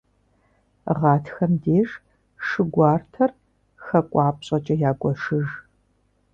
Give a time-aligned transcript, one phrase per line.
[0.99, 1.89] Гъатхэм деж
[2.45, 3.31] шы гуартэр
[3.85, 5.47] хакӏуапщӏэкӏэ ягуэшыж.